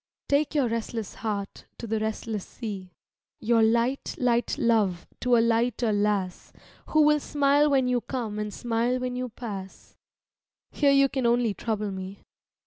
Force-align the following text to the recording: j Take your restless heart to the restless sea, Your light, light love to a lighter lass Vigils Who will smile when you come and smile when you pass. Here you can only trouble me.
j 0.31 0.39
Take 0.39 0.55
your 0.55 0.67
restless 0.67 1.13
heart 1.13 1.65
to 1.77 1.85
the 1.85 1.99
restless 1.99 2.43
sea, 2.43 2.89
Your 3.39 3.61
light, 3.61 4.15
light 4.17 4.57
love 4.57 5.05
to 5.19 5.37
a 5.37 5.37
lighter 5.47 5.93
lass 5.93 6.49
Vigils 6.51 6.63
Who 6.93 7.01
will 7.03 7.19
smile 7.19 7.69
when 7.69 7.87
you 7.87 8.01
come 8.01 8.39
and 8.39 8.51
smile 8.51 8.97
when 8.97 9.15
you 9.15 9.29
pass. 9.29 9.95
Here 10.71 10.89
you 10.91 11.07
can 11.07 11.27
only 11.27 11.53
trouble 11.53 11.91
me. 11.91 12.23